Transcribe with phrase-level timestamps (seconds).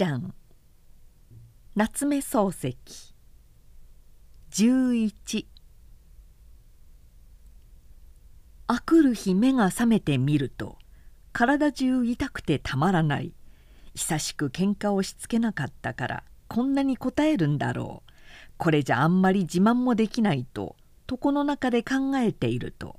[0.00, 0.32] ちゃん。
[1.76, 3.12] 夏目漱石。
[4.50, 5.44] 11
[8.66, 10.78] あくる日目が覚めてみると
[11.34, 13.34] 体中痛くてたまらない。
[13.94, 18.12] 久しく喧嘩をしつけなかったからこんなに答えるんだろう。
[18.56, 20.76] これじゃあんまり自慢もできないと
[21.10, 22.96] 床の中で考えていると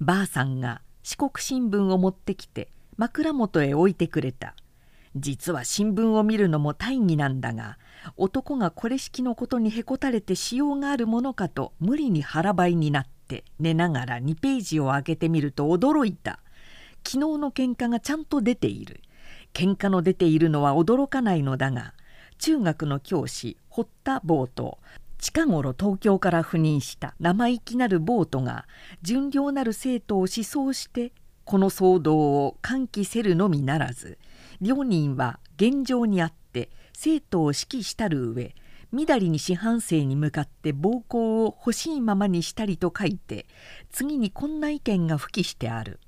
[0.00, 4.54] ばあさんが四国新聞を持ってきて枕元へ置いてくれた。
[5.16, 7.78] 実は新聞を見るのも大義なんだが
[8.16, 16.40] 男がこれ式のことにへこたれてしようがあるものかと無理に腹ばいになって寝ながら2ページを開けてみると驚いた。
[17.06, 19.00] 昨日の喧嘩がちゃんと出ている。
[19.54, 21.94] 喧嘩の出ているのは驚かないのだが
[22.38, 24.78] 中学の教師堀田坊と
[25.18, 28.66] 近頃東京から赴任した生意気なるボートが
[29.00, 31.12] 純良なる生徒を思想して
[31.44, 34.18] この騒動を喚起せるのみならず
[34.60, 38.54] 両人は現状にあって生徒を指揮したる上
[38.92, 43.46] みだりに四半生に向かって暴行を欲しいままにしたりと書いて
[43.90, 45.98] 次にこんな意見が付記してある。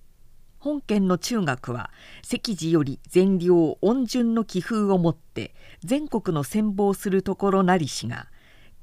[0.67, 1.91] 本県の中学は
[2.25, 8.27] 赤寺より善良温順の気風をもって全国の戦望するところなりしが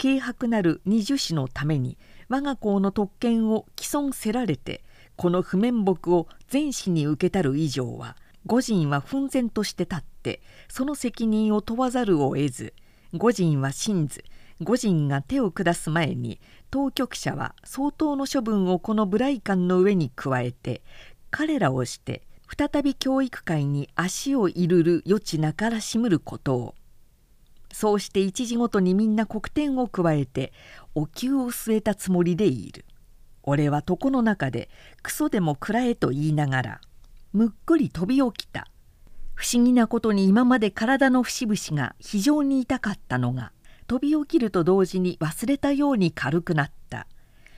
[0.01, 1.97] 軽薄なる二十子のために
[2.29, 4.83] 我が校の特権を既存せられて
[5.17, 12.73] この不面目を全市に受けたる以上は御人は奮然として立ってその責任を問わざるを得ず
[13.13, 14.23] 御人は信ず
[14.61, 16.39] 御人が手を下す前に
[16.71, 20.81] 当局者は相当の処分をこの無頼感の上に加えて
[21.31, 22.23] 彼らをして
[22.55, 26.75] 再び教育界に足を入るる余地なからしむることを
[27.71, 30.53] そうして一時ごとにみんな黒点を加えて
[30.93, 32.85] お灸を据えたつもりでいる。
[33.41, 34.69] 俺は床の中で
[35.01, 36.81] クソでも食らえと言いながら
[37.33, 38.67] むっくり飛び起きた。
[39.33, 43.51] 不思議なことに今まで体の節々が非常に痛かったのが
[43.87, 47.07] 飛び起きると同時に忘れたように軽くなった。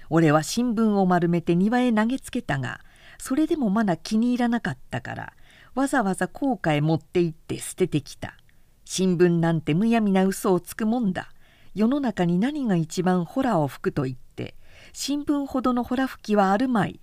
[0.09, 2.79] 俺は新聞を丸めて庭へ投げつけたが
[3.17, 5.33] それでもまだ気に入らなかったから
[5.73, 8.37] わざわざ高架へ持って行って捨ててきた。
[8.85, 11.31] 新聞なんてむやみな嘘をつくもんだ。
[11.73, 14.55] 世の中に何が一番ホラーを吹くと言って
[14.93, 17.01] 新聞ほどのほら吹きはあるまい。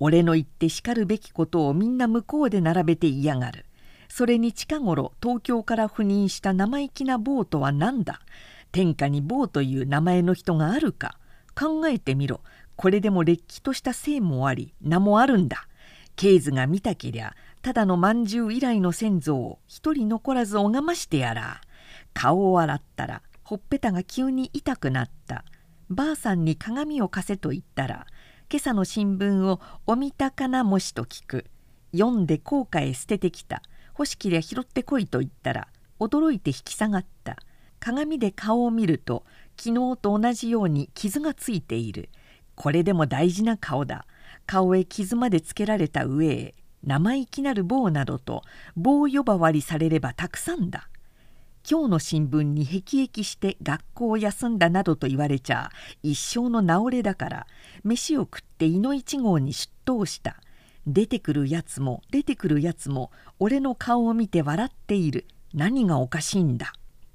[0.00, 3.64] 俺の言ってしかるべきことをみんな向こうで並べて嫌がる。
[4.08, 8.20] それに近頃東京から赴任した生意気な坊とは何だ？
[8.72, 11.18] 天下に坊という名前の人があるか？
[11.54, 12.40] 考えてみろ。
[12.76, 15.66] これでもれっきとした姓もあり名もあるんだ。
[16.16, 21.60] 経図が見たけりゃただのまんじゅう以来の先祖を一人残らず拝ましてやら。
[22.14, 25.44] 顔を洗ったらほっぺたが急に痛くなった。
[25.90, 28.06] ばあさんに鏡を貸せと言ったら
[28.50, 31.44] 今朝の新聞をお見たかなもしと聞く。
[31.92, 33.60] 読んで後悔捨ててきた。
[33.90, 35.68] 欲しきりゃ拾ってこいと言ったら
[36.00, 37.36] 驚いて引き下がった。
[37.78, 39.26] 鏡で顔を見ると
[39.58, 42.08] 昨日と同じように傷がついている。
[42.54, 44.06] これでも大事な顔だ。
[44.46, 48.44] 顔へ傷までつけられた上へ生意気なる棒などと
[48.76, 50.88] 棒呼ばわりされればたくさんだ。
[51.70, 55.70] 今日の新聞に辟易して学校を休んだなどと言われちゃ
[56.02, 57.46] 一生の治れだから
[57.84, 60.36] 飯を食って胃の一号に出頭した。
[60.86, 65.26] 出てくるやつも出てくるやつも俺の顔を見て笑っている。
[65.54, 66.72] 何がおかしいんだ。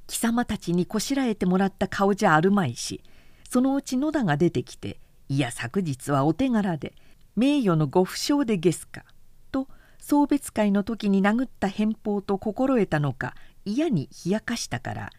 [0.07, 3.01] 貴様たちにこしらえてもらった顔じゃあるまいし
[3.49, 6.93] そのうち野田が出てきて「いや昨日はお手柄で
[7.35, 9.05] 名誉のご不祥でゲスか」
[9.51, 9.67] と
[9.99, 13.35] 送別会の時に殴った返報と心得たのか
[13.65, 15.09] 嫌に冷やかしたから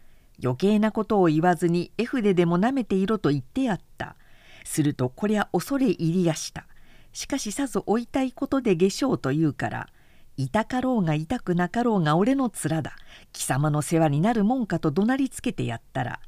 [0.43, 4.15] 余計なことを言わずに絵筆でもなめていろと言ってやった。
[4.65, 6.67] するとこりゃ恐れ入りやした。
[7.13, 9.87] しかしさぞ追いたいことで下生と言うから
[10.35, 12.97] 痛かろうが痛くなかろうが俺の面だ。
[13.31, 16.19] 貴様の世話になるもんかと怒鳴りつけてやったら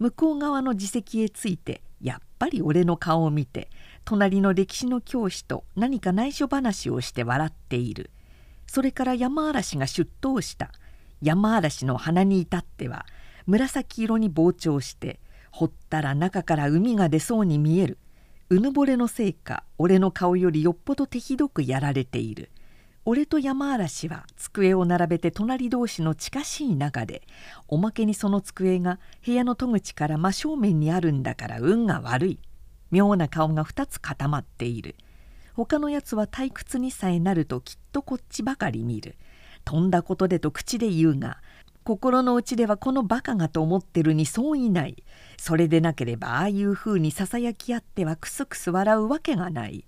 [0.00, 3.70] 向こう側の自席へついてやっぱり俺の顔を見て
[4.04, 8.10] 隣の歴史の教師と何か内緒話をして笑っている。
[8.66, 10.72] それから山嵐が出頭した。
[11.20, 13.06] 山嵐の鼻に至っては
[13.46, 15.20] 紫色に膨張して
[15.52, 17.98] 掘ったら中から海が出そうに見える。
[18.48, 22.50] うぬぼれのせいか俺の顔よりよっぽど手ひどくやられている。
[23.04, 27.22] 俺と山嵐は机を並べて隣同士の近しい中で
[27.66, 32.38] おまけにその机が部屋の戸口から真正面にあるんだから運が悪い。
[32.90, 34.96] 妙な顔が2つ固まっている。
[35.54, 39.16] 他のやつは退屈にさえなるときっとこっちばかり見る。
[39.64, 41.41] とんだことでと口で言うが
[41.84, 45.02] 心の内ではこのバカがと思ってるにそういない。
[45.36, 49.84] それでなければああいうふうにささやき合ってはクスクス笑うわけがない。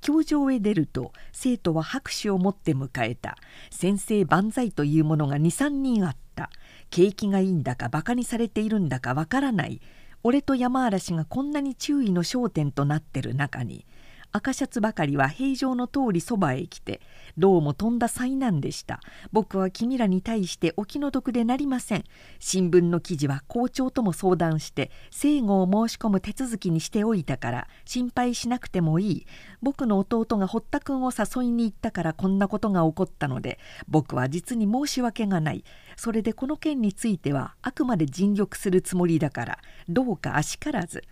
[0.00, 3.36] 教場へ出ると生徒は拍手を持って迎えた。
[3.70, 6.50] 先生万歳というものが23人あった。
[6.90, 9.80] 景気がいいんだかバカにされているんだかわからない。
[10.22, 13.86] 俺と山嵐がこんなに注意の焦点となってる中に
[14.32, 17.00] 赤シャツばかりは平常の通りそばへ来て
[17.38, 19.00] どうもとんだ災難でした。
[19.32, 22.04] 僕は君らに対してお気の毒でなりません。
[22.38, 29.26] 新聞の記事は校長とも相談して正誤を申し込む手続きにしておいたから心配しなくてもいい。
[29.62, 33.58] 僕の弟が堀田君を誘いに行ったからこんなことが起こったので
[33.88, 35.64] 僕は実に申し訳がない。
[35.96, 39.58] それでこの件についてはあくまで尽力するつもりだから
[39.88, 41.02] どうかあしからず。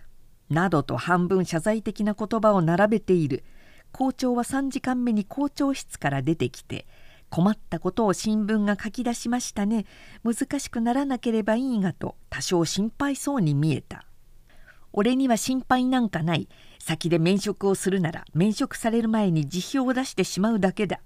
[0.49, 3.43] などと半分謝罪的な言葉を並べている。
[3.91, 6.85] 校長は3時間目に校長室から出てきて
[7.31, 9.85] 「困ったことを新聞が書き出しましたね。
[10.23, 14.05] 難しくならなければいいが」と多少心配そうに見えた
[14.91, 16.49] 「俺には心配なんかない。
[16.79, 20.99] 先で免職をするなら免職される前に辞表を出してしまうだけだ。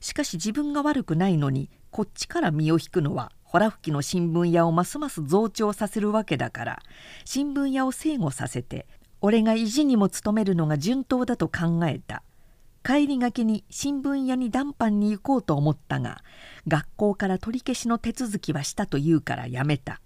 [0.00, 6.82] しかし自分が悪くないのにこっちから身を引くのはほら吹きの新聞屋をますます増長させるわけだから
[7.24, 8.86] 新聞屋を制御させて
[9.22, 12.22] 俺が意地にも努めるのが順当だと考えた。
[12.84, 16.22] 帰りがけに新聞屋に談判に行こうと思ったが
[16.68, 20.02] 学校から取り消しの手続きはしたと言うからやめた。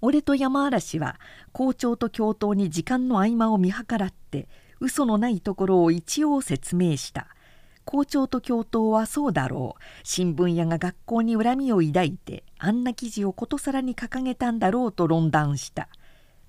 [0.00, 1.20] 俺と山嵐は
[1.52, 4.48] 校長と教頭に時間の合間を見計らって
[4.80, 7.26] 嘘のないところを一応説明した
[7.84, 9.82] 「校長と教頭はそうだろう。
[10.04, 15.88] 新聞屋が学校に恨みを抱いてあんな記事をことさらに掲げたんだろうと論断した。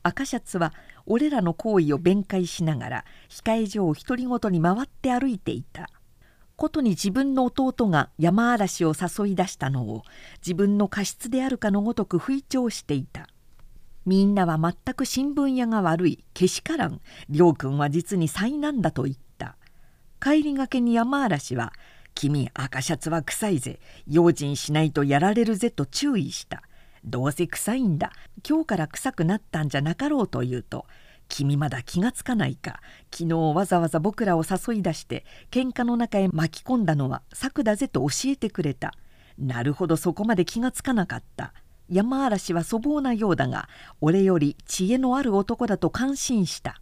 [0.03, 0.73] 赤シャツは
[1.05, 5.89] 俺らの行為を弁解しながら控え所を独り言に回って歩いていた。
[6.55, 10.03] ことに自分の弟が山嵐を誘い出したのを
[10.45, 13.27] 自分の過失であるかのごとく吹聴していた。
[14.05, 16.23] みんなは全く新聞屋が悪い。
[16.33, 17.01] けしからん。
[17.29, 19.30] 亮君は実に災難だと言った。
[20.21, 21.73] 帰りがけに山嵐は
[22.13, 23.79] 「君赤シャツは臭いぜ。
[24.05, 26.61] 用心しないとやられるぜ」と注意した
[27.03, 28.11] 「どうせ臭いんだ。
[28.47, 30.85] 今日から臭くなったんじゃなかろう」と言うと
[31.27, 32.81] 「君まだ気がつかないか。
[33.11, 38.93] 昨日わざわざ僕らを誘い出して喧嘩の中へ巻き込んだのは策だぜ」と教えてくれた
[39.39, 41.53] なるほどそこまで気がつかなかった。
[41.89, 43.67] 山嵐は粗暴なようだが
[43.99, 46.80] 俺より知恵のある男だと感心した。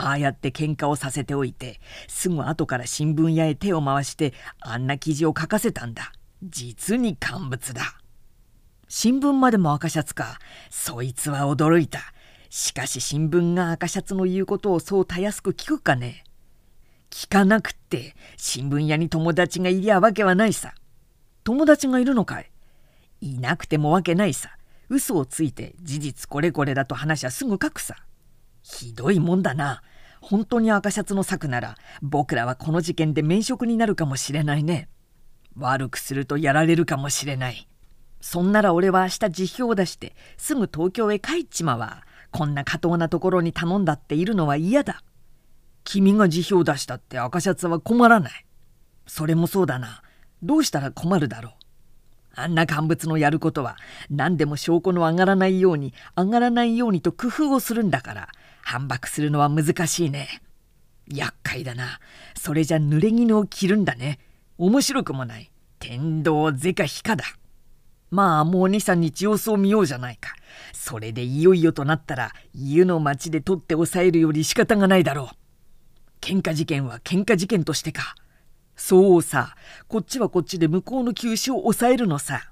[0.00, 6.12] ああやって喧嘩をさせておいてすぐ後から新聞屋へ手を回してあんな記事を書かせたんだ。
[6.44, 7.98] 実に乾物だ。
[8.86, 10.38] 新聞までも赤シャツか。
[10.70, 11.98] そいつは驚いた。
[12.48, 16.22] しかし新聞が赤シャツの言うことをそうたやすく聞くかね。
[17.10, 20.74] 聞かなくって新聞屋に友達がいりゃわけはないさ。
[21.42, 22.50] 友達がいるのかい？
[23.20, 24.56] いなくてもわけないさ。
[24.88, 27.96] 嘘をついて事実これこれだと話はすぐ書くさ。
[28.70, 29.82] ひどいもんだな。
[30.20, 34.88] 本当に赤シャツの策なら僕らはこの事件で免職になるかもしれないね。
[35.56, 37.66] 悪くするとやられるかもしれない。
[38.20, 42.04] そんなら俺は明日辞表を出してすぐ東京へ帰っちまわ。
[42.30, 45.02] こんな過当なところに頼んだっているのは嫌だ。
[45.84, 48.44] 君が辞表を出したって赤シャツは困らない。
[49.06, 50.02] それもそうだな。
[50.42, 51.52] どうしたら困るだろう。
[52.34, 53.76] あんな乾物のやることは
[54.10, 58.28] 何でも証拠の上がらないように上がらないようにと工夫をするんだから。
[58.68, 60.42] 反駁するのは難しいね。
[61.06, 62.00] 厄介だな。
[62.36, 64.18] それじゃ濡れ衣を着るんだね。
[64.58, 65.50] 面白くもない。
[65.78, 67.24] 天道是か非かだ。
[68.10, 70.34] まあもう2、3日様子を見ようじゃないか。
[70.74, 75.36] それでいよいよとなったら家の町で取って抑えるより仕方がないだろう。
[76.20, 78.16] 喧嘩事件は喧嘩事件としてか。
[78.76, 82.50] そうさ、こっちはこっちで向こうの休止を抑えるのさ。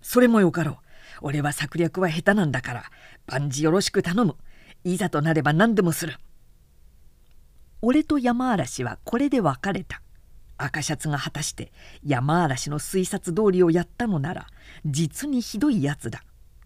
[0.00, 0.76] それもよかろう。
[1.22, 2.84] 俺は策略は下手なんだから、
[3.26, 4.36] 万事よろしく頼む。
[4.84, 6.16] いざとなれば何でもする。
[7.82, 10.02] 俺と山嵐はこれで別れた。
[10.58, 11.72] 赤シャツが果たして
[12.04, 14.46] 山嵐の推察通りをやったのなら
[14.84, 16.22] 実にひどいやつだ。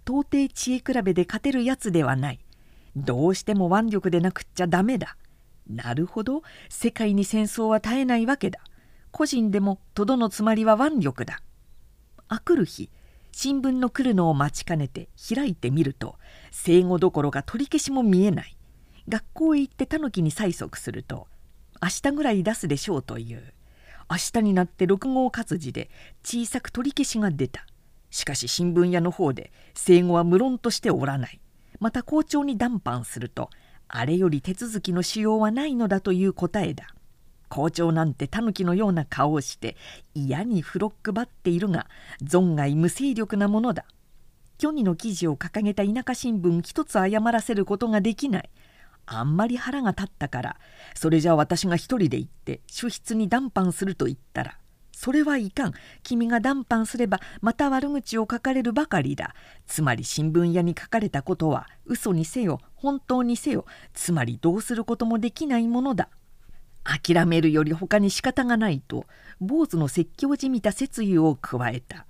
[0.06, 2.40] 到底知恵比べで勝てるやつではない。
[2.96, 5.16] どうしても腕力でなくっちゃダメだ。
[5.68, 6.42] なるほど。
[6.68, 8.60] 世界に戦争は絶えないわけだ。
[9.10, 11.40] 個人でもとどのつまりは腕力だ。
[12.28, 12.90] あくる日
[13.36, 16.14] 新聞の来るのを待ちかねて開いてみると
[16.52, 18.56] 生後どころか取り消しも見えない。
[19.08, 21.26] 学校へ行ってタヌキに催促すると
[21.82, 23.42] 明日ぐらい出すでしょうという。
[24.08, 25.90] 明日になって6号活字で
[26.22, 27.66] 小さく取り消しが出た。
[28.08, 31.40] しかし新聞屋の方で生後は無論としておらない。
[31.80, 33.50] また校長に談判すると
[33.88, 36.93] あれより手続きのしようはないのだという答えだ。
[37.54, 39.76] 校長なんてタヌキのような顔をして
[40.12, 41.86] 嫌にフロックばっているが
[42.20, 43.84] 存外無勢力なものだ。
[44.60, 48.50] 虚偽の記事を掲げた田舎新聞一つ謝らせることができない。
[49.06, 50.56] あんまり腹が立ったから
[50.96, 54.58] それじゃあ私が一人で行って主筆に談判すると言ったら
[54.90, 55.74] それはいかん。
[56.02, 59.32] 君が談判すればまた悪口を書かれるばかりだ。
[59.68, 63.64] つまり新聞屋に書かれたことは嘘にせよ本当にせよ。
[63.92, 66.08] つまりどうすることもできないものだ。
[66.84, 69.06] 諦めるより他に仕方がないと
[69.40, 72.06] 坊主の説教じみた説諭を加えた。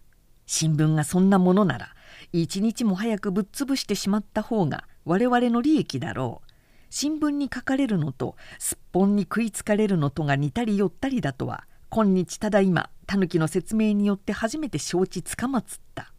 [0.46, 1.94] 新聞がそんなものなら
[2.32, 6.50] 一日も早くぶっ潰してしまった方が我々の利益だろう。
[6.90, 16.12] 新聞に書かれるのとすっぽんに食いつかれるのとが似たり寄ったりだとは今日ただいまタヌキの説明によって初めて承知つかまつった。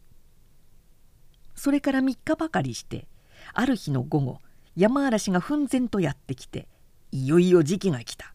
[1.54, 3.06] それから3日ばかりして
[3.54, 4.38] ある日の午後
[4.76, 6.68] 山嵐が奮然とやってきて
[7.12, 8.32] いよいよ時期が来た。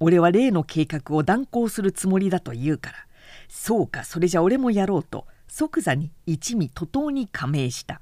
[0.00, 2.96] 俺は例の計画を断行するつもりだと言うから
[3.48, 8.00] そうかそれじゃ俺もやろうと即座に一味徒党に加盟した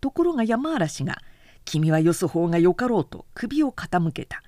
[0.00, 1.22] ところが山嵐が
[1.64, 4.42] 「君はよす方がよかろう」と首を傾けた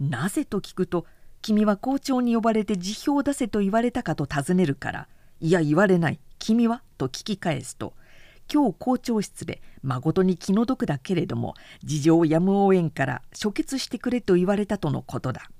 [0.00, 1.06] なぜと聞くと
[1.42, 5.08] 君は校長に呼ばれて辞表を出せと言われたかと尋ねるから
[5.40, 7.94] 「いや言われない君は?」と聞き返すと
[8.52, 15.50] 今日校長室でまことに気の毒だけれども事情やむをえんから処決してくれと言われたとのことだ。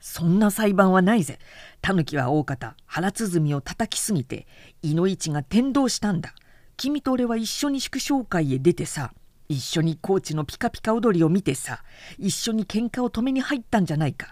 [0.00, 1.38] そんな裁判はないぜ。
[1.80, 4.46] タヌキは大方腹鼓を叩きすぎて
[4.82, 6.34] 胃の位置が転倒したんだ。
[6.76, 9.12] 君と俺は一緒に祝勝会へ出てさ
[9.48, 11.82] 一緒に高知のピカピカ踊りを見てさ
[12.18, 14.30] 一緒に喧嘩を止めに入ったんじゃないか。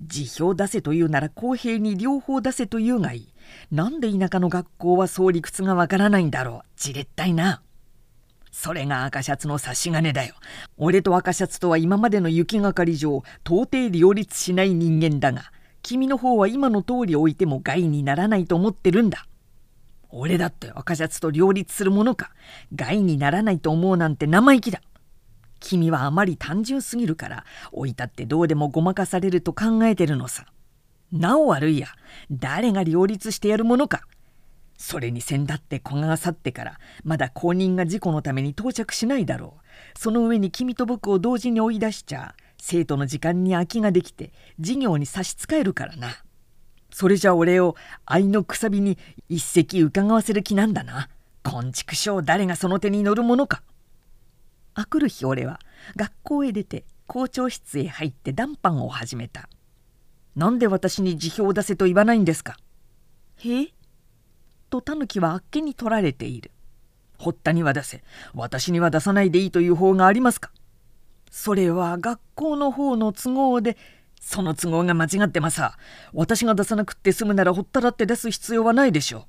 [0.00, 3.34] 辞表出せというなら公平に両方出せというがいい。
[3.72, 6.68] なんで田舎の学校はそう理屈がわからないんだろう。
[6.76, 7.62] じれったいな。
[8.60, 10.34] それが赤シャツの差し金だよ。
[10.78, 19.28] 俺と赤シャツとは今までの雪がかり上、到底両立しない人間だが、君の方は今の通り置いても害にならないと思ってるんだ。
[20.10, 22.32] 俺だって赤シャツと両立するものか、
[22.74, 24.82] 害にならないと思うなんて生意気だ。
[25.60, 30.46] 君はあまり単純すぎるから置いたってどうでもごまかされると考えてるのさ。
[31.12, 31.86] なお悪いや
[32.28, 34.02] 誰が両立してやるものか。
[34.78, 39.98] それに先だって古賀が去ってからまだ後任が事故のために到着しないだろう。
[39.98, 46.22] その上に君と僕を同時に追い出しちゃ生徒の時間に空きができて授業に差し支えるからな。
[46.90, 47.74] それじゃ俺を
[48.06, 48.96] 愛のくさびに
[49.28, 51.10] 一席伺わせる気なんだな。
[51.42, 53.62] 昆虫症誰がその手に乗るものか。
[54.74, 55.58] あくる日俺は
[55.96, 59.48] 学校へ出て校長室へ入って談判を始めた。
[60.36, 62.56] なんで私に辞表を出せと言わないんですか？
[63.38, 63.72] へえ？
[64.70, 66.50] とタヌキはあっけに取られている。
[67.18, 68.02] 堀田には出せ、
[68.34, 70.50] 私には出さないでいいという方がありますか？
[71.30, 73.76] それは学校の方の都合で、
[74.20, 75.60] その都合が間違ってます。
[76.12, 79.26] 私が出さなくって済むならほったらって出す必要はないでしょ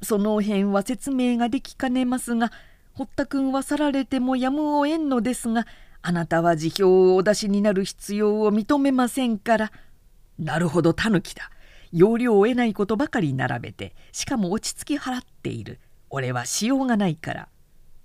[0.00, 0.04] う。
[0.04, 2.52] その辺は説明ができかねますが、
[2.92, 5.66] 堀田君は去られてもやむを得んのですが
[6.02, 9.72] あなたは辞表をお出しになる必要を認めませんから。
[10.38, 11.50] なるほどタヌキだ。
[11.92, 15.80] 要領を得ないことばかり並べてしかも落ち着き払っている。
[16.10, 17.48] 俺はしようがないから。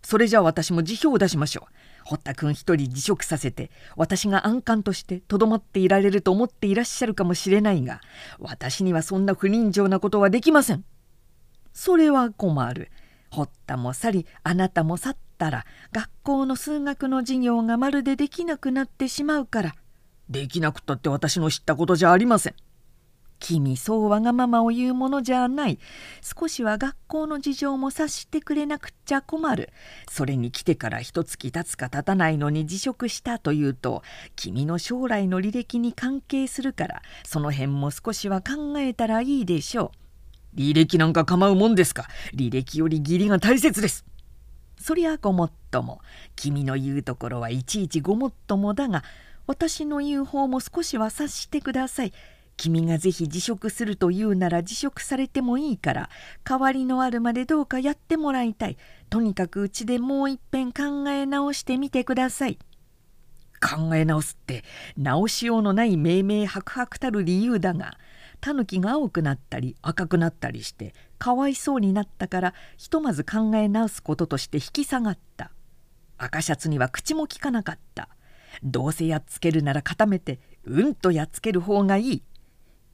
[0.02, 1.74] それじゃあ私も辞表を出しましょう。
[2.06, 8.02] 堀田君一人辞職させて私が安閑としてとどまっていられると思っていらっしゃるかもしれないが
[8.40, 10.84] 私にはそんな不人情なことはできません。
[11.72, 12.92] それは困る。
[13.30, 19.75] 堀田も去りあなたも去ったら学校の数学の授業がまるでできなくなってしまうから。
[20.30, 22.56] できなくったって私の知ったことじゃありません。
[23.40, 25.80] 君そうわがままを言うものじゃない。
[26.22, 29.70] 少しは学校の事情も察してくれなくっちゃ困る。
[30.10, 34.02] それに来てから一月経つか経たないのに辞職したというと
[34.36, 39.92] 君の将来の履歴に関係するからその辺も少しは考えたらいいでしょ
[40.56, 40.58] う。
[40.58, 42.08] 履歴なんか構うもんですか？
[42.34, 44.06] 履歴より義理が大切です。
[44.80, 46.02] そりゃごもっとも
[46.36, 49.04] 君の言うところはいちいちごもっともだが
[49.48, 52.13] 私の言う方も少しは察してください。
[52.58, 56.10] 君がぜひ辞職すると言うなら辞職されてもいいから
[56.44, 58.78] 代わりのあるまでどうかやってもらいたい。
[59.10, 62.58] とにかくうちでもういっぺん考え直してみてください。
[63.62, 64.64] 考え直すって
[64.98, 67.98] 直しようのない命名白々たる理由だが
[68.42, 75.52] タヌキが青くなったり赤くなったりしてかわいそうになったからひとまず考え直すこととして引き下がった。
[76.18, 78.10] 赤シャツには口も利かなかった。
[78.64, 82.24] どうせやっつけるなら固めてうんとやっつける方がいい。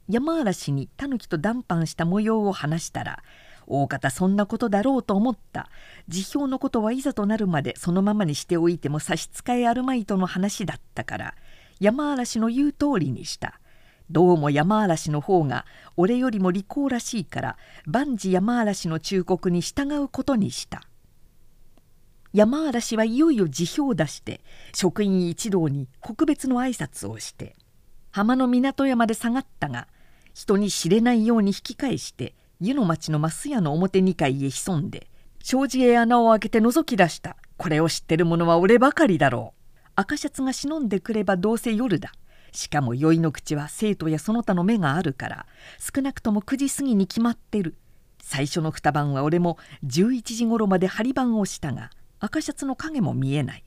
[0.09, 3.23] 山嵐にタヌキと談判した模様を話したら
[3.67, 5.69] 大方そんなことだろうと思った。
[6.07, 11.35] 辞表のことはいざとなるまでそのままにしておいても差し支えあるまいとの話だったから
[11.79, 13.59] 山嵐の言う通りにした。
[14.09, 20.81] どうも山嵐の方が俺よりも利口らしいから万事山嵐の忠告に従うことにした。
[22.33, 24.41] 山嵐はいよいよ辞表を出して
[24.73, 27.55] 職員一同に告別の挨拶をして
[28.11, 29.87] 浜の港屋まで下がったが
[30.39, 35.09] 人に知れないように引き返して湯の町の増屋の表2階へ潜んで
[35.43, 37.35] 障子へ穴を開けて覗き出した。
[37.57, 39.89] これを知ってる者は俺ばかりだろう。
[39.95, 42.13] 赤シャツが忍んでくればどうせ夜だ。
[42.53, 45.45] しかも酔いの口は生徒やその他の目があるから
[45.77, 47.75] 少なくとも9時過ぎに決まってる。
[48.21, 51.89] 最初の二晩は俺も11時ごろまで張り番をしたが
[52.21, 53.65] 赤シャツの影も見えない。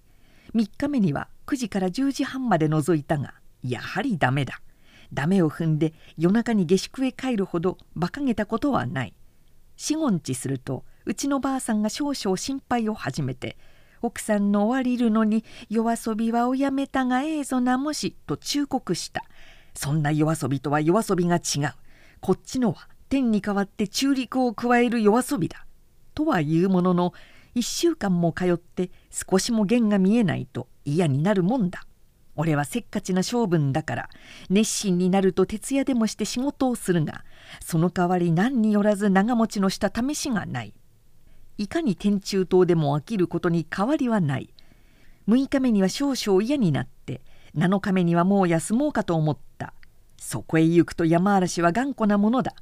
[0.55, 4.63] 3日目には9時から10時半まで覗いたがやはりダメだ。
[5.13, 9.15] ダメを踏んで夜中に下宿へ帰るほど馬鹿げたことはない。
[9.77, 13.57] 四五日するとうちのばあさんが少々心配を始めて
[14.01, 19.25] 奥さんの終わりるのに夜遊びはおやめたがええぞなもしと忠告した。
[19.75, 21.73] そんな夜遊びとは夜遊びが違う。
[22.21, 25.67] こっちのは天に代わって中陸を加える夜遊びだ。
[26.15, 27.15] とはいうものの
[27.55, 31.87] 1週間も通って少しも弦が見えないと嫌になるもんだ。
[32.35, 34.11] 俺はせっかちな性分だから
[34.49, 37.25] 熱心になると徹夜でもして仕事をするが
[37.61, 40.75] その代わり何によらず長持ちのした試しがない。
[41.59, 44.49] いかに天中島でも飽きることに変わりはない。
[45.29, 47.21] 6日目には少々嫌になって
[47.57, 49.75] 7日目にはもう休もうかと思った。
[50.17, 52.55] そこへ行くと山嵐は頑固なものだ。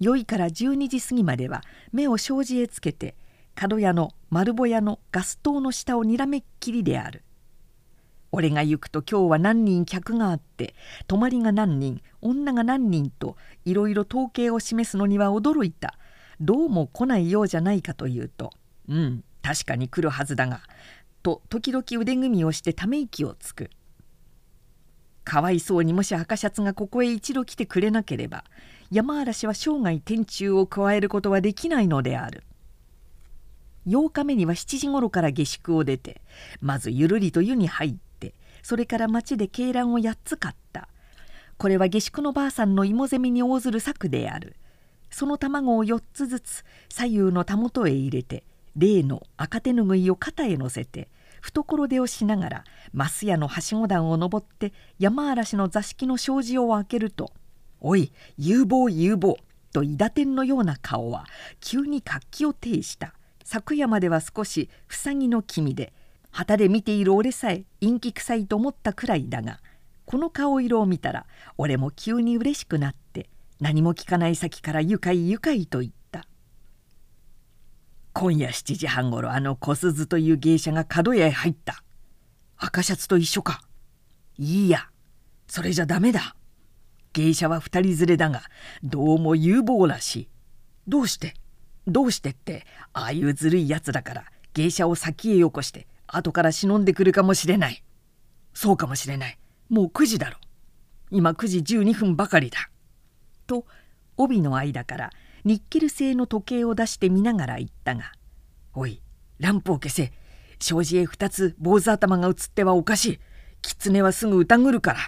[0.00, 3.14] 良いから12時過ぎまでは目を障子へつけて
[3.54, 7.22] 角屋の丸ぼ屋のガス灯の下をにらめっきりである。
[8.34, 10.74] 俺が行くと今日は何人客があって
[11.06, 13.36] 泊まりが何人女が何人と
[13.66, 15.98] いろいろ統計を示すのには驚いた。
[16.40, 18.50] どうも来ないようじゃないかというと
[18.88, 20.62] 「うん確かに来るはずだが」
[21.22, 23.70] と時々腕組みをしてため息をつく。
[25.24, 28.44] かわいそうにもし赤シャツがここへ一度来てくれなければ
[28.90, 32.42] 山嵐は生涯天柱を加えることはできないのである。
[33.86, 36.22] 8日目には7時ごろから下宿を出て
[36.60, 38.11] まずゆるりと湯に入って
[38.62, 40.88] それから町で鶏卵を8つ買った。
[41.58, 44.56] これは下宿のばあさんの芋ゼミに応ずる策である。
[45.10, 48.44] その卵を4つずつ左右のたもとへ入れて
[48.76, 51.08] 例の赤手ぬぐいを肩へ乗せて
[51.42, 57.30] 懐出をしながら増屋のはしご段を登って山嵐の座敷の障子を開けると
[57.80, 59.36] 「おい有望有望」
[59.72, 61.26] と伊達天のような顔は
[61.60, 63.14] 急に活気を呈した。
[63.44, 65.92] 昨夜までは少し塞ぎの気味で
[66.32, 69.60] 旗で見ている俺さえ陰気臭いと思ったくらいだが
[70.04, 73.28] この顔色を見たら俺も急に嬉しくなって
[73.60, 76.26] 何も聞かない先から愉快愉快と言った。
[78.12, 81.84] 今夜7時半ごろあの小鈴という芸者が角屋へ入った。
[82.56, 83.62] 赤シャツと一緒か。
[84.38, 84.88] いいや。
[85.46, 86.34] それじゃダメだ。
[87.12, 88.42] 芸者は二人連れだが
[88.82, 90.28] どうも有望らしい。
[90.88, 91.34] どうして？
[91.86, 97.82] どうしてってああいうずるいやつだから芸者を先へよこして後から忍んでくるかもしれない。
[98.54, 99.38] そうかもしれない。
[99.70, 100.36] もう9時だろ。
[101.10, 102.70] 今9時12分ばかりだ。
[103.46, 103.66] と
[104.16, 105.10] 帯の間から
[105.44, 108.12] ニッケル製の時計を出して見ながら言ったが
[108.74, 109.02] 「おい
[109.38, 110.12] ランプを消せ。
[110.60, 113.20] 障子へ2つ坊主頭が映ってはおかしい。
[113.62, 114.98] 狐はすぐ疑るから」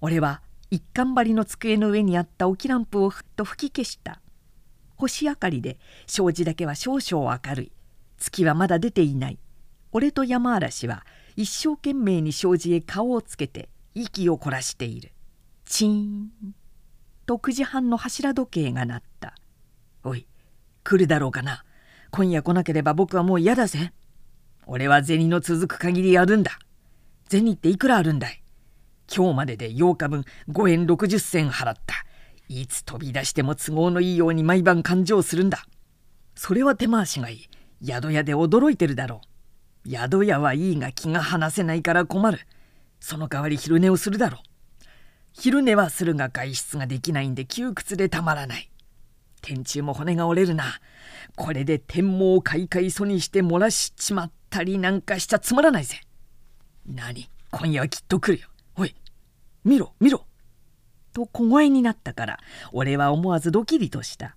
[0.00, 4.20] 俺は一貫張りの机の上にあった置きランプをふっと吹き消した。
[4.96, 7.72] 星明かりで障子だけは少々明るい。
[8.18, 9.38] 月はまだ出ていない。
[9.96, 15.12] 俺と山嵐は一生懸命に障子へ顔をつけて息を凝らしている。
[15.64, 16.30] チーン。
[17.26, 19.36] と9時半の柱時計が鳴った。
[20.02, 20.26] おい
[20.82, 21.64] 来るだろうかな。
[22.10, 23.92] 今夜来なければ僕はもう嫌だぜ。
[24.66, 26.58] 俺は銭の続く限りやるんだ。
[27.28, 28.42] 銭っていくらあるんだい。
[29.08, 31.94] 今日までで8日分5円60銭払った。
[32.48, 35.64] いつ飛び出しても都合のいいように毎晩勘定するんだ。
[36.34, 37.48] それは手回しがいい。
[37.86, 39.33] 宿屋で驚いてるだろう。
[39.86, 42.40] 宿屋はいいが気が離せないから困る。
[43.00, 44.40] その代わり昼寝をするだろう。
[45.32, 48.70] 昼寝はするが外出ができないんで窮屈でたまらない。
[49.42, 50.64] 天中も骨が折れるな。
[51.36, 56.00] これで天網を開会疎にして漏らしちまったりなんかしちゃつまらないぜ。
[56.86, 57.28] 何？
[57.50, 58.48] 今夜はきっと来るよ。
[58.76, 58.94] おい
[59.64, 60.24] 見ろ見ろ。
[61.12, 62.40] と小声になったから
[62.72, 64.36] 俺は思わずドキリとした。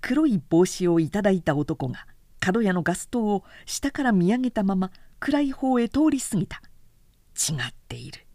[0.00, 2.06] 黒い帽子をいただいた男が
[2.40, 6.62] 角屋のガス灯を下から見上げたまま暗い方へ通り過ぎた。
[7.36, 8.26] 違っている。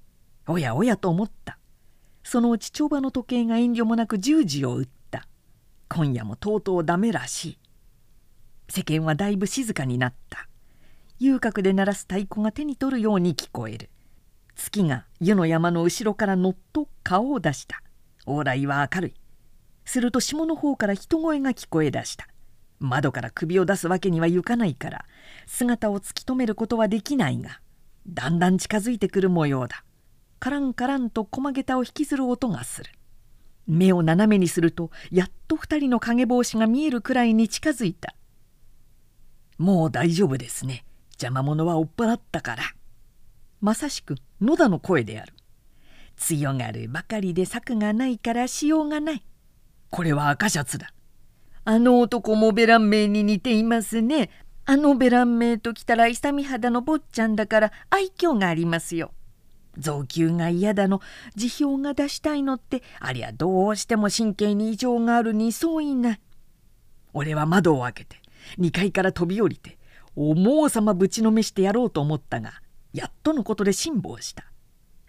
[0.48, 1.58] おやおやと思った。
[2.24, 5.28] そのうち帳場の時計が遠慮もなく十時を打った。
[5.90, 7.58] 今夜もとうとうダメらしい。
[8.70, 10.48] 世間はだいぶ静かになった。
[11.20, 13.90] 遊郭で鳴らす太鼓が手に取るように聞こえる。
[14.56, 17.82] 月が湯の山の後ろからのっと顔を出した。
[18.28, 19.14] 往来は明るい。
[19.86, 22.28] すると下の方から人声が聞こえ出した。
[22.80, 25.06] 窓から首を出すわけにはいかないから
[25.46, 27.62] 姿を突き止めることはできないが
[28.08, 29.84] だんだん近づいてくる模様だ。
[30.40, 32.92] カランカランと駒げたを引きずる音がする。
[33.66, 38.16] 目を斜めにするとやっと二人の影帽子が見えるくらいに近づいた。
[39.58, 40.86] もう大丈夫ですね。
[41.14, 42.64] 邪魔者は追っ払ったから。
[43.60, 45.34] まさしく野田の声である。
[46.18, 49.26] 強がるばかりで策がないからしようがない。
[49.90, 50.94] これは赤シャツだ。
[51.68, 54.30] あの男もベラン名に似ていますね。
[54.66, 59.12] あのベラン名ときたら勇肌の坊ちゃんだから愛嬌がありますよ。
[59.76, 61.02] 造球が嫌だの。
[61.36, 66.22] 辞表が出したいのってありゃどうしても神経に異常があるにそういない。
[67.14, 68.18] 俺は窓を開けて
[68.60, 69.80] 2階から飛び降りて
[70.16, 72.62] 思うさまぶちのめしてやろうと思ったが
[72.94, 74.46] やっとのことで辛抱した。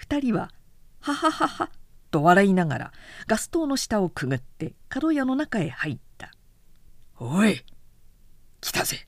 [0.08, 0.50] 2人は
[1.00, 1.70] 「はははは」
[2.10, 2.92] と笑いながら
[3.26, 6.00] ガス灯の下をくぐって角屋の中へ入った
[7.18, 7.62] 「おい
[8.60, 9.06] 来たぜ。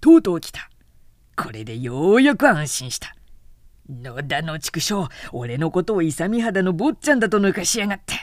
[0.00, 0.70] とうとう来た。
[1.36, 3.14] これでようやく安心した。
[3.90, 8.14] 野田の畜生俺のことを勇み肌の坊ちゃんだと抜かしやがって。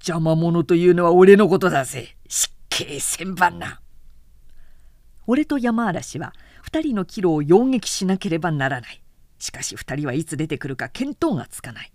[0.00, 2.16] 邪魔者というのは俺のことだぜ。
[2.28, 3.80] 失敬千番な。
[5.26, 6.32] 俺と山嵐は
[6.70, 9.02] 2人の岐路を擁撃しなければならない。
[9.40, 11.92] しかし2人はいつ出てくるか見当がつかない。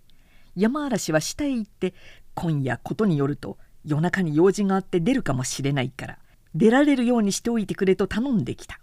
[0.57, 1.93] 山嵐は下へ行って
[2.33, 6.17] 今夜ことによると夜中に用事があって出るかもしれないから。
[6.55, 8.79] 出られるようにしておいてくれと頼んできた。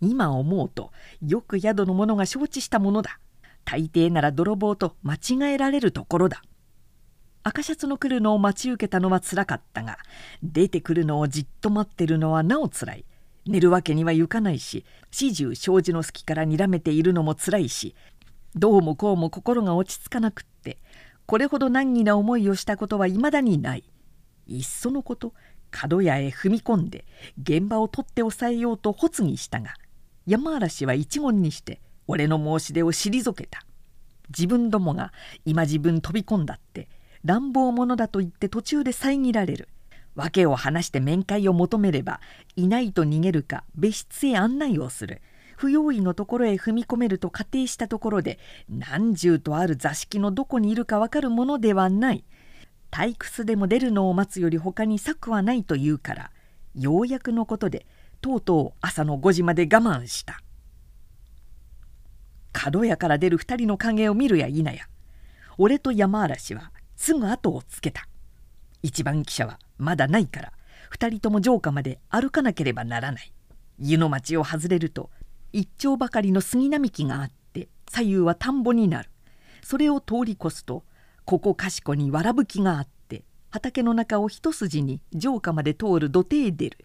[0.00, 3.18] 今思うとよく宿の者が承知したものだ。
[3.64, 6.42] 大抵なら泥棒と間違えられるところだ。
[7.42, 9.98] 赤シャツの来るのを待ち受けたのはつらかったが
[10.42, 13.04] 出てくるのをじっと待ってるのはなおつらい。
[13.46, 17.94] 寝るわけにはいかないし始終障子の隙からにらめているのもつらいし
[18.54, 20.76] どうもこうも心が落ち着かなくって
[21.26, 23.84] これほど難儀な思いをしたことはいまだにない。
[24.46, 25.32] いっそのこと
[25.70, 27.04] 角屋へ踏み込んで
[27.40, 29.74] 現場を取って抑えようと発議したが
[30.26, 33.64] 山嵐は一言にして俺の申し出を退けた。
[34.28, 35.12] 自分どもが
[35.44, 36.88] 今自分飛び込んだって
[37.24, 39.68] 乱暴者だと言って途中で遮られる。
[40.16, 42.20] 訳を話して面会を求めれば
[42.56, 45.22] いないと逃げるか別室へ案内をする。
[45.56, 52.24] 不用意のところへ踏み込めると仮定したところで何十とある座敷のどこにいるか分かるものではない。
[52.90, 56.30] 退屈でも出るのを待つより他に策はないというから
[56.74, 57.86] ようやくのことで
[58.20, 60.40] とうとう朝の5時まで我慢した。
[62.52, 64.72] 角屋から出る2人の影を見るや否や
[65.56, 68.06] 俺と山嵐はすぐ後をつけた。
[68.82, 70.52] 一番記者はまだないから
[70.92, 73.32] 2人とも城下まで歩かなければならない。
[73.78, 75.10] 湯の町を外れると
[75.52, 79.10] 一丁ばかりの杉並木があって左右は田んぼになる。
[79.62, 80.84] それを通り越すと
[81.30, 86.78] ここかしこにわらぶきがあって畑の中を一筋に城下まで通る土手へ出る。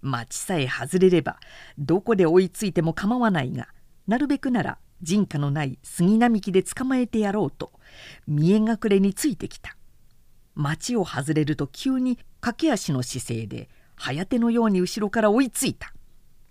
[0.00, 1.38] 町さえ外れれば
[1.78, 3.68] どこで追いついても構わないが
[4.08, 7.70] なるべくなら人家のない杉並木で捕まえてやろうと
[8.26, 9.76] 見え隠れについてきた。
[10.56, 15.94] 町を外れると急に駆け足の姿勢で早手のように後ろから追いついた。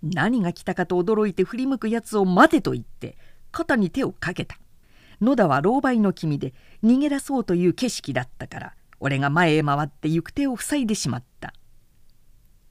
[0.02, 3.18] 何が来たかと驚いて振り向くやつを待てと言って
[3.50, 4.56] 肩に手をかけた。
[5.22, 11.54] 野田は狼狽の君で逃げ出そうという景色だったから俺が前へ回って行く手を塞いでしまった。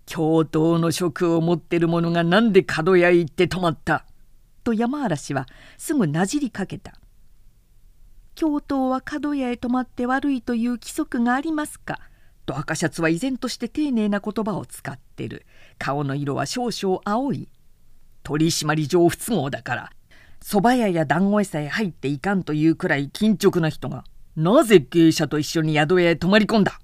[0.05, 4.05] 教頭の職を持ってる者が何で角屋へ行って止まった？
[4.65, 5.45] と山嵐は
[5.77, 6.93] すぐなじりかけた。
[8.35, 11.99] 教頭は角屋へ泊まって悪いという規則がありますか?」
[12.45, 15.45] と赤シャツは依然として丁寧な言葉を使ってる。
[15.77, 17.47] 顔の色は少々青い。
[18.23, 19.91] 取締り上不都合だから
[20.43, 24.03] 蕎麦屋や団子屋さえ入っていかんというくらい緊直な人が
[24.35, 26.79] なぜ芸者と一緒に宿屋へ泊まり込んだ？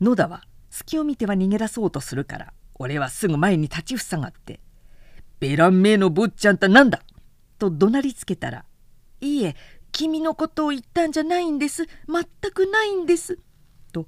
[0.00, 4.60] 野田は隙を見ては逃げ出そうとするから俺はすぐ前に立ちふさがって
[5.38, 7.02] 「ベランメイの坊ちゃんってなんだ!」
[7.58, 8.64] と怒鳴りつけたら
[9.20, 9.54] 「いいえ
[9.92, 11.86] 君のことを言ったんじゃないんです。
[12.08, 13.38] 全くないんです」
[13.92, 14.06] と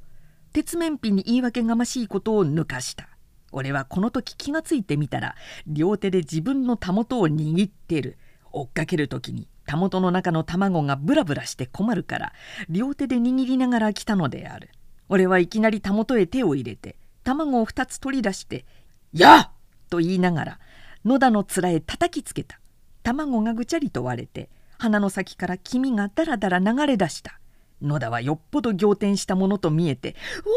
[0.53, 3.09] 鉄面皮に言い訳がましいことを抜かした。
[3.55, 5.35] 俺はこの時気がついてみたら
[5.67, 8.17] 両手で自分のたもとを握ってる。
[8.53, 12.33] 追っかける時にたもとの中の卵がブラブラして困るから
[12.69, 14.71] 両手で握りながら来たのである
[15.09, 18.65] 俺はいきなりたもとへ手を入れて卵を2つ取り出して
[19.13, 19.51] 「やっ
[19.91, 20.59] と言いながら
[21.05, 22.61] 野田の面へ叩きつけた
[23.03, 27.39] 卵がぐちゃりと割れて鼻の先から黄身がだらだら流れ出した
[27.81, 30.55] 野田はよっぽど仰天したものと見えて「うわ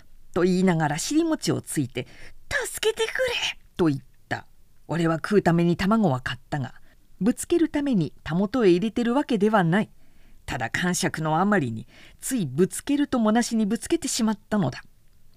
[0.00, 2.06] ー!」と言いながら尻餅をついて
[2.66, 3.08] 「助けてく
[3.52, 4.46] れ!」と言った
[4.88, 6.74] 俺は食うために卵は買ったが
[7.20, 9.90] ぶつけるためにたもとへ入れてるわけではない。
[10.46, 11.86] ただ感触のあまりに
[12.20, 14.82] ついぶつけるともなしにぶつけてしまったのだ。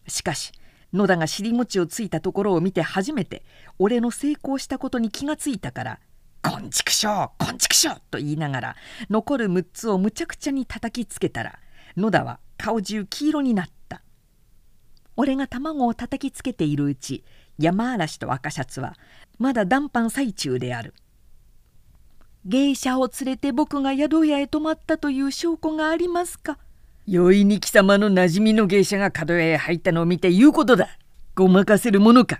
[0.07, 0.51] しかし
[0.93, 3.43] 野田が尻餅をついたところを見て初めて
[3.77, 5.99] 俺の成功したことに気がついたから
[6.41, 8.75] 「こんちくしょうこんちくしょう!」と言いながら
[9.09, 11.59] 残る6つをむちゃくちゃに叩きつけたら
[11.95, 14.01] 野田は顔中黄色になった。
[15.19, 17.23] 俺が卵を叩きつけているうち
[17.57, 18.95] 山嵐と赤シャツは
[19.39, 20.93] まだ談判最中である。
[22.47, 26.57] 芸者を連れて僕が宿屋へ泊まったという証拠がありますか？
[27.05, 30.87] よいに貴様の馴染みの芸者が角屋へ入ったのを見て言うことだ。
[31.35, 32.39] ごまかせるものか？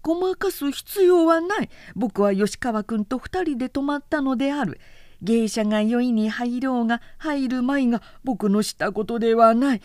[0.00, 1.68] ごまかす必要はない。
[1.94, 4.80] 僕は吉川君と二人で泊まったのである。
[5.20, 9.82] 芸者が酔いに入ろうが入るまいが僕のしたことではない。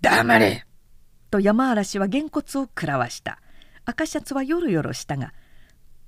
[0.00, 0.64] 黙れ。
[1.28, 3.40] と山嵐はげんこつを食らわした。
[3.84, 5.32] 赤シャツはよろよろしたが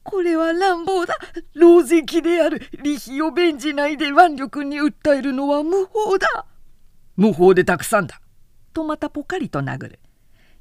[0.05, 1.17] これは乱暴だ
[1.55, 6.47] 老石である利費を弁じないで腕力に訴えるのは無法だ
[7.17, 8.21] 無法でたくさんだ。
[8.73, 10.01] とまたポカリと殴る。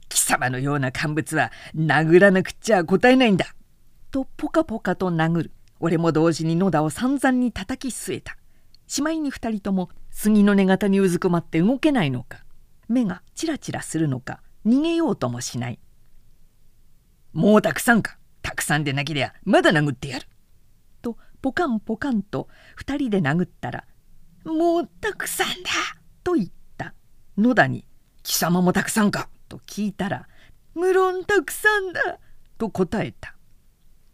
[0.08, 3.56] 貴様のような乾物は殴らなくっちゃ答えないんだ。
[4.12, 5.52] とポカポカと殴る。
[5.80, 8.38] 俺も同時に野田を散々に叩き据えた。
[8.88, 12.44] しまいに二人とも杉の根型にうずくまって動けないのか。
[12.88, 15.80] 目がチラチラするのか逃げようともしない。
[17.34, 18.18] もうたくさんか。
[18.44, 20.28] たくさんでなけりゃまだ殴ってやる。
[21.02, 23.86] とポカンポカンと二人で殴ったら
[24.46, 25.72] 「もうたくさんだ!」
[26.24, 26.94] と言った
[27.38, 27.86] 野田に
[28.24, 30.28] 「貴様もたくさんか?」と聞いたら
[30.76, 32.20] 「無論たくさんだ」
[32.58, 33.36] と答えた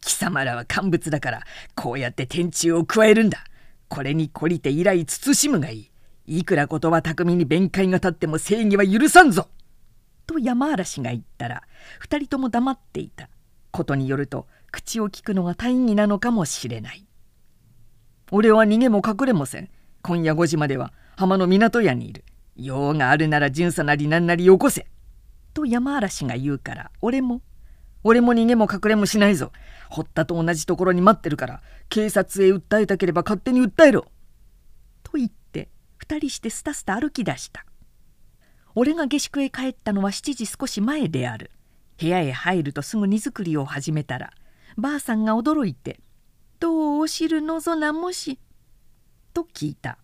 [0.02, 1.44] 貴様らは乾物だから
[1.76, 3.44] こうやって天柱を加えるんだ
[3.90, 5.92] これに懲りて以来慎むがい
[6.26, 9.50] いいくら言葉巧みに弁解が立っても正義は許さんぞ
[10.26, 11.64] と山嵐が言ったら
[12.00, 13.30] 二人とも黙っていた
[13.72, 17.06] ことによると口を聞くのが大義なのかもしれない。
[18.32, 19.70] 俺は逃げも隠れもせん。
[20.02, 22.24] 今夜5時までは浜の港屋にいる。
[22.56, 24.86] 用があるなら巡査なりななりよこせ」
[25.54, 27.42] と山嵐が言うから俺も
[28.04, 29.52] 「俺も逃げも隠れもしないぞ。
[29.90, 34.06] 堀田と同じところに待ってるから警察へ訴えたければ勝手に訴えろ」
[35.04, 35.70] と言って
[36.06, 37.66] 2人してスタスタ歩き出した。
[38.76, 41.52] 俺が下宿へ帰ったのは7時少し前である。
[42.00, 44.32] 部屋へ入るとすぐ荷造りを始めたら
[44.78, 46.00] ばあさんが驚いて
[46.60, 48.40] 「どうお汁のぞなもし」
[49.34, 49.98] と聞いた。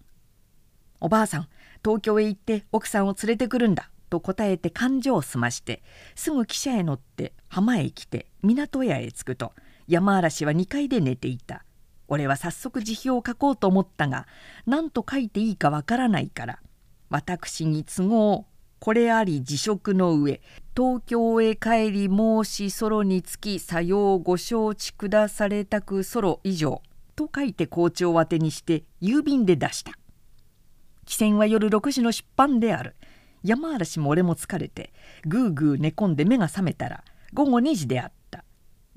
[0.99, 1.47] おばあさん
[1.83, 5.83] 東京へ行って奥さんを連れてくるんだ」と答えて勘定を済まして
[6.15, 9.53] すぐ汽車へ乗って浜へ来て港屋へ着くと
[9.87, 11.63] 山嵐は2階で寝ていた
[12.07, 14.27] 俺は早速辞表を書こうと思ったが
[14.65, 16.59] 何と書いていいかわからないから
[17.09, 18.45] 私に都合
[18.79, 20.41] これあり辞職の上
[20.75, 26.81] 東京へ帰り申しソロにつきさようご承知くだされたくソロ以上
[27.15, 29.93] と書いて校長宛てにして郵便で出した。
[31.05, 32.95] 汽船は夜6時の出版である。
[33.43, 34.91] 山嵐も俺も疲れて
[35.25, 38.43] ぐうぐう寝込んで目が覚めたら午後2時であった。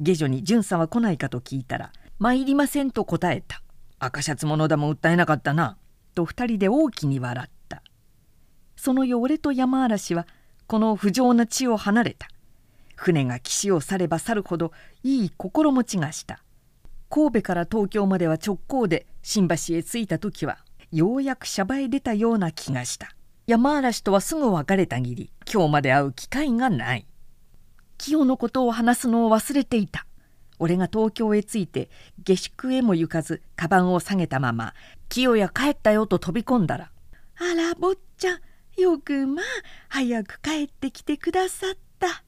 [0.00, 3.62] 下女に巡査は来ないかと聞いたら「参りません」と答えた。
[4.00, 5.76] 赤シャツも野田も訴えなかったな。
[6.14, 7.57] と2人で大きに笑った。
[8.78, 10.26] その夜俺と山嵐は
[10.68, 12.28] この不浄な地を離れた。
[12.94, 16.42] 船が岸を去れば去るほどいい心持ちがした。
[17.10, 20.58] 神戸から東京までは直行で新橋へ着いた時は
[20.92, 23.08] ようやくシャバへ出たような気がした。
[23.48, 27.06] 山嵐とはすぐ別れたぎり今日まで会う機会がない。
[27.96, 30.06] 清のことを話すのを忘れていた。
[30.60, 31.90] 俺が東京へ着いて
[32.22, 34.74] 下宿へも行かずカバンを下げたまま
[35.08, 36.90] 「清や帰ったよ」と飛び込んだら
[37.38, 38.40] 「あら坊ちゃん
[38.78, 39.44] よくまあ
[39.88, 42.22] 早く帰ってきてくださった」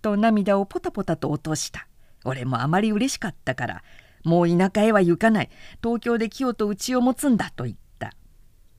[0.00, 1.88] と涙をポタポタと落とした。
[2.24, 3.82] 俺もあまり嬉しかったから
[4.24, 5.50] 「もう田舎へは行かない。
[5.82, 8.14] 東京で清と家を持つんだ」と言った。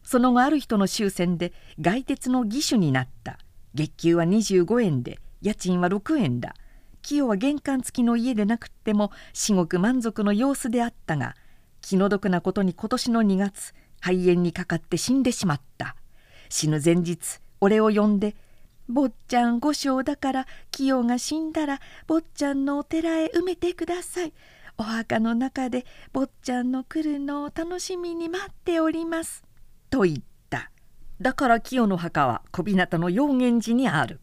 [0.03, 3.37] その後ある人の終戦で外鉄の義手になった。
[3.73, 6.55] 月給は25円で家賃は6円だ。
[7.01, 11.35] 清は玄関付きの家でなくっても至極満足の様子であったが
[11.81, 15.97] 気の毒なことに今年の2月肺炎にかかって死んでしまった。
[16.53, 18.35] 死ぬ前日俺を呼んで
[18.87, 24.33] 「坊ちゃん五章だから清が死んだら坊ちゃんのお寺へ埋めてください」
[24.77, 29.43] お墓の中で坊ちゃんの来るのを楽しみに待っております。
[29.89, 30.17] と言っ
[30.51, 30.69] た。
[31.19, 34.19] だから清の墓は小日向の陽源寺にある。